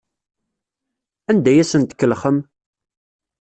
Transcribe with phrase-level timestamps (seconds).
[1.29, 2.37] Anda ay asent-tkellxem?